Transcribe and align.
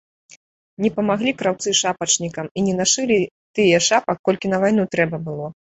Не 0.85 0.89
памаглі 0.95 1.33
краўцы 1.41 1.75
шапачнікам 1.81 2.49
і 2.59 2.67
не 2.71 2.75
нашылі 2.81 3.19
тыя 3.61 3.77
шапак, 3.91 4.17
колькі 4.31 4.47
на 4.57 4.67
вайну 4.67 4.93
трэба 4.99 5.27
было. 5.31 5.47